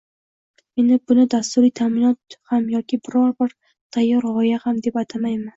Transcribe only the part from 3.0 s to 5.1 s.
biror bir tayyor gʻoya deb ham